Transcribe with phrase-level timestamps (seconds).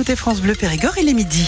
[0.00, 1.46] écoutez France Bleu Périgord, il est midi.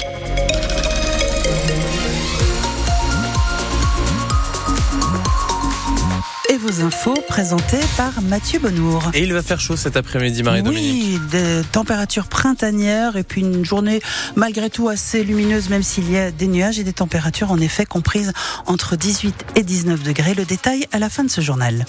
[6.51, 9.11] Et vos infos présentées par Mathieu Bonnour.
[9.15, 11.03] Et il va faire chaud cet après-midi, Marie-Dominique.
[11.03, 14.03] Oui, des températures printanières et puis une journée
[14.37, 17.87] malgré tout assez lumineuse, même s'il y a des nuages et des températures en effet
[17.87, 18.35] comprises
[18.67, 20.35] entre 18 et 19 degrés.
[20.35, 21.87] Le détail à la fin de ce journal.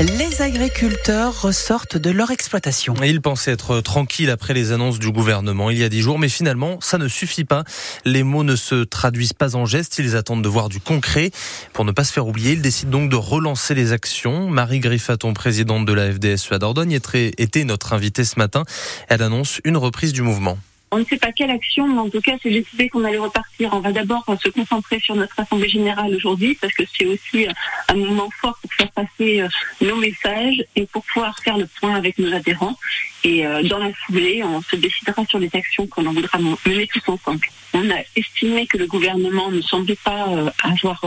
[0.00, 2.94] Les agriculteurs ressortent de leur exploitation.
[3.04, 6.30] Ils pensaient être tranquilles après les annonces du gouvernement il y a dix jours, mais
[6.30, 7.64] finalement, ça ne suffit pas.
[8.06, 11.32] Les mots ne se traduisent pas en gestes, ils attendent de voir du concret.
[11.74, 14.48] Pour ne pas se faire oublier, ils décident donc de relancer les actions.
[14.48, 16.98] Marie Griffaton, présidente de la FDSE à Dordogne,
[17.36, 18.64] était notre invitée ce matin.
[19.08, 20.56] Elle annonce une reprise du mouvement.
[20.92, 23.70] On ne sait pas quelle action, mais en tout cas, c'est décidé qu'on allait repartir.
[23.72, 27.46] On va d'abord se concentrer sur notre assemblée générale aujourd'hui, parce que c'est aussi
[27.88, 29.48] un moment fort pour faire passer euh,
[29.80, 32.76] nos messages et pour pouvoir faire le point avec nos adhérents.
[33.22, 36.88] Et euh, dans la foulée, on se décidera sur les actions qu'on en voudra mener
[36.88, 37.46] tous ensemble.
[37.72, 41.04] On a estimé que le gouvernement ne semblait pas euh, avoir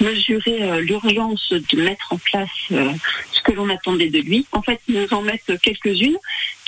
[0.00, 4.44] mesuré l'urgence de mettre en place ce que l'on attendait de lui.
[4.50, 6.16] En fait, nous en mettre quelques-unes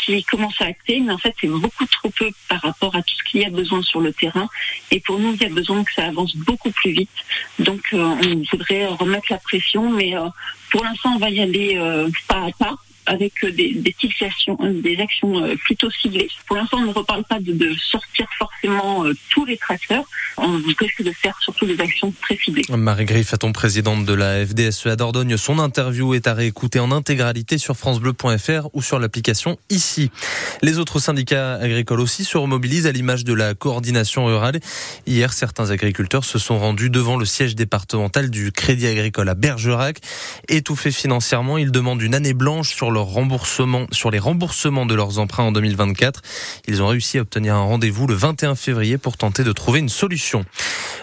[0.04, 3.14] qui commence à acter, mais en fait c'est beaucoup trop peu par rapport à tout
[3.16, 4.48] ce qu'il y a besoin sur le terrain.
[4.90, 7.10] Et pour nous, il y a besoin que ça avance beaucoup plus vite.
[7.58, 10.28] Donc euh, on voudrait remettre la pression, mais euh,
[10.70, 14.98] pour l'instant on va y aller euh, pas à pas avec des, des, actions, des
[14.98, 16.28] actions plutôt ciblées.
[16.46, 20.04] Pour l'instant, on ne reparle pas de, sortir forcément tous les tracteurs.
[20.36, 22.62] On risque de faire surtout des actions très ciblées.
[22.70, 27.58] Marie Griffaton, présidente de la FDSE à Dordogne, son interview est à réécouter en intégralité
[27.58, 30.10] sur francebleu.fr ou sur l'application ici.
[30.62, 34.60] Les autres syndicats agricoles aussi se remobilisent à l'image de la coordination rurale.
[35.06, 39.98] Hier, certains agriculteurs se sont rendus devant le siège départemental du Crédit Agricole à Bergerac.
[40.48, 42.90] Étouffés financièrement, ils demandent une année blanche sur
[43.92, 46.20] sur les remboursements de leurs emprunts en 2024.
[46.68, 49.88] Ils ont réussi à obtenir un rendez-vous le 21 février pour tenter de trouver une
[49.88, 50.44] solution.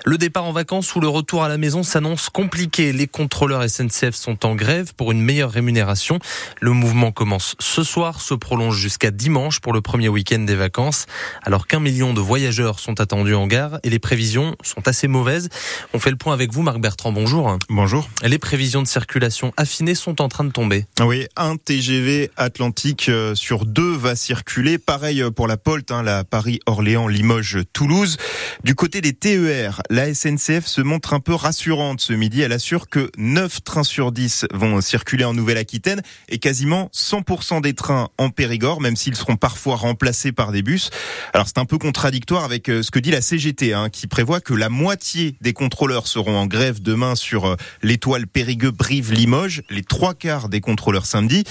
[0.10, 2.92] Le départ en vacances ou le retour à la maison s'annonce compliqué.
[2.94, 6.18] Les contrôleurs SNCF sont en grève pour une meilleure rémunération.
[6.62, 11.06] Le mouvement commence ce soir, se prolonge jusqu'à dimanche pour le premier week-end des vacances,
[11.44, 15.50] alors qu'un million de voyageurs sont attendus en gare et les prévisions sont assez mauvaises.
[15.94, 17.12] On fait le point avec vous, Marc Bertrand.
[17.12, 17.60] Bonjour.
[17.70, 18.10] Bonjour.
[18.24, 20.88] Les prévisions de circulation affinées sont en train de tomber.
[21.02, 24.80] Oui, un TGV Atlantique euh, sur deux va circuler.
[24.80, 28.18] Pareil pour la Polte, hein, la Paris-Orléans-Limoges-Toulouse.
[28.64, 32.42] Du côté des TER, la SNCF se montre un peu rassurante ce midi.
[32.42, 37.74] Elle assure que 9 trains sur 10 vont circuler en Nouvelle-Aquitaine et quasiment 100% des
[37.74, 40.90] trains en Périgord, même s'ils seront parfois remplacés par des bus.
[41.34, 44.42] Alors c'est un peu contradictoire avec euh, ce que dit la CGT, hein, qui prévoit
[44.42, 49.64] que la moitié des contrôleurs seront en grève demain sur euh, l'étoile Périgueux, Brive, Limoges,
[49.70, 51.44] les trois quarts des contrôleurs samedi.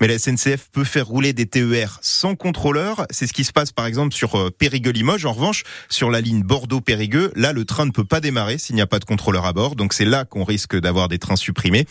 [0.00, 3.06] Mais la SNCF peut faire rouler des TER sans contrôleur.
[3.10, 5.24] C'est ce qui se passe par exemple sur euh, Périgueux-Limoges.
[5.24, 8.82] En revanche, sur la ligne Bordeaux-Périgueux, là le train ne peut pas démarrer s'il n'y
[8.82, 9.76] a pas de contrôleur à bord.
[9.76, 11.86] Donc c'est là qu'on risque d'avoir des trains supprimés.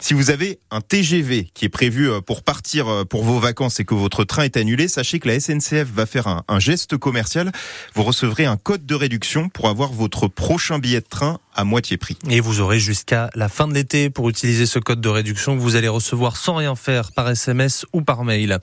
[0.00, 3.94] Si vous avez un TGV qui est prévu pour partir pour vos vacances et que
[3.94, 7.52] votre train est annulé, sachez que la SNCF va faire un, un geste commercial.
[7.94, 11.96] Vous recevrez un code de réduction pour avoir votre prochain billet de train à moitié
[11.96, 12.16] prix.
[12.28, 15.60] Et vous aurez jusqu'à la fin de l'été pour utiliser ce code de réduction que
[15.60, 18.58] vous allez recevoir sans rien faire par SMS ou par mail.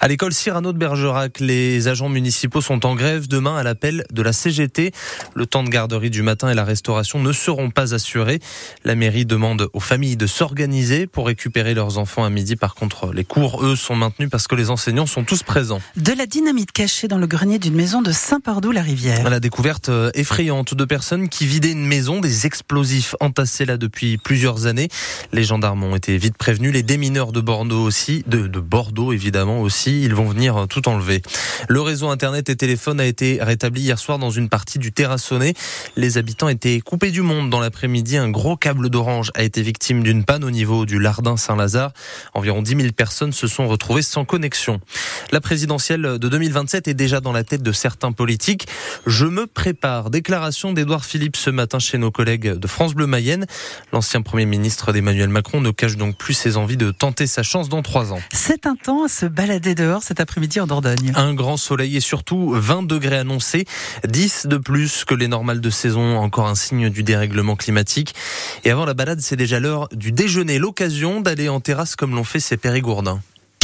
[0.00, 4.22] À l'école Cyrano de Bergerac, les agents municipaux sont en grève demain à l'appel de
[4.22, 4.92] la CGT.
[5.34, 8.40] Le temps de garderie du matin et la restauration ne seront pas assurés.
[8.84, 12.56] La mairie demande aux familles de s'organiser pour récupérer leurs enfants à midi.
[12.56, 15.80] Par contre, les cours, eux, sont maintenus parce que les enseignants sont tous présents.
[15.96, 19.28] De la dynamite cachée dans le grenier d'une maison de Saint-Pardoux-la-Rivière.
[19.28, 24.66] La découverte effrayante de personnes qui vidaient une maison des explosifs entassés là depuis plusieurs
[24.66, 24.88] années.
[25.32, 29.60] Les gendarmes ont été vite prévenus, les démineurs de Bordeaux aussi, de, de Bordeaux évidemment
[29.60, 31.22] aussi, ils vont venir tout enlever.
[31.68, 35.54] Le réseau internet et téléphone a été rétabli hier soir dans une partie du terrassonné.
[35.96, 38.16] Les habitants étaient coupés du monde dans l'après-midi.
[38.16, 41.92] Un gros câble d'orange a été victime d'une panne au niveau du Lardin Saint-Lazare.
[42.34, 44.80] Environ 10 000 personnes se sont retrouvées sans connexion.
[45.32, 48.66] La présidentielle de 2027 est déjà dans la tête de certains politiques.
[49.06, 50.10] Je me prépare.
[50.10, 53.46] Déclaration d'Edouard Philippe ce matin chez nos collègues de France Bleu Mayenne.
[53.92, 57.68] L'ancien Premier ministre d'Emmanuel Macron ne cache donc plus ses envies de tenter sa chance
[57.68, 58.20] dans trois ans.
[58.32, 61.12] C'est un temps à se balader dehors cet après-midi en Dordogne.
[61.16, 63.66] Un grand soleil et surtout 20 degrés annoncés,
[64.06, 68.14] 10 de plus que les normales de saison, encore un signe du dérèglement climatique.
[68.64, 72.24] Et avant la balade, c'est déjà l'heure du déjeuner, l'occasion d'aller en terrasse comme l'ont
[72.24, 73.20] fait ces périgourdins.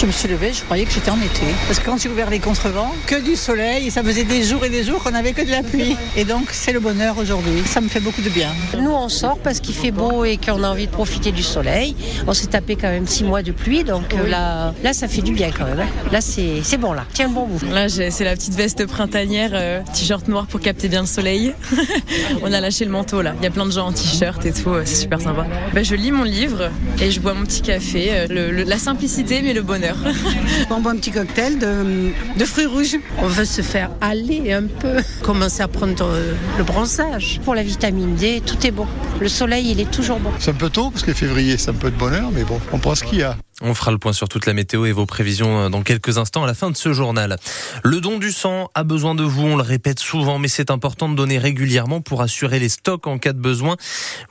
[0.07, 1.43] Je me suis levée, je croyais que j'étais en été.
[1.67, 4.69] Parce que quand j'ai ouvert les contrevents, que du soleil, ça faisait des jours et
[4.71, 5.97] des jours qu'on n'avait que de la pluie.
[6.17, 8.51] Et donc c'est le bonheur aujourd'hui, ça me fait beaucoup de bien.
[8.79, 11.97] Nous on sort parce qu'il fait beau et qu'on a envie de profiter du soleil.
[12.29, 15.23] On s'est tapé quand même six mois de pluie, donc euh, là, là ça fait
[15.23, 15.81] du bien quand même.
[15.81, 15.89] hein.
[16.13, 17.61] Là c'est c'est bon là, tiens le bon bout.
[17.73, 21.53] Là, j'ai- c'est la petite veste printanière, euh, t-shirt noir pour capter bien le soleil.
[22.43, 23.35] On a lâché le manteau là.
[23.41, 25.47] Il y a plein de gens en t-shirt et tout, euh, c'est super sympa.
[25.75, 26.71] Bah, je lis mon livre
[27.03, 28.27] et je bois mon petit café.
[28.31, 29.96] le- le- la simplicité mais le bonheur.
[30.71, 32.97] On boit un petit cocktail de, de fruits rouges.
[33.19, 37.41] On veut se faire aller un peu, commencer à prendre euh, le bronzage.
[37.45, 38.87] Pour la vitamine D, tout est bon.
[39.21, 40.31] Le soleil, il est toujours bon.
[40.39, 42.79] C'est un peu tôt parce que février c'est un peu de bonheur, mais bon, on
[42.79, 43.37] prend ce qu'il y a.
[43.63, 46.45] On fera le point sur toute la météo et vos prévisions euh, dans quelques instants
[46.45, 47.39] à la fin de ce journal.
[47.83, 51.09] Le don du sang a besoin de vous, on le répète souvent, mais c'est important
[51.09, 53.77] de donner régulièrement pour assurer les stocks en cas de besoin.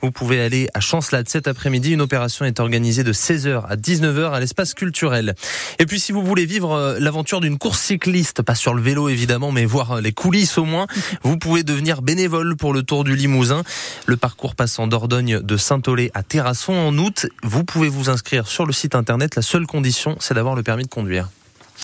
[0.00, 1.90] Vous pouvez aller à Chancelade cet après-midi.
[1.90, 5.34] Une opération est organisée de 16h à 19h à l'espace culturel.
[5.80, 9.08] Et puis si vous voulez vivre euh, l'aventure d'une course cycliste, pas sur le vélo
[9.08, 10.86] évidemment, mais voir euh, les coulisses au moins,
[11.24, 13.64] vous pouvez devenir bénévole pour le Tour du Limousin.
[14.06, 17.26] Le parcours passe en Dordogne de Saint-Olé à Terrasson en août.
[17.42, 20.88] Vous pouvez vous inscrire sur le site La seule condition, c'est d'avoir le permis de
[20.88, 21.28] conduire.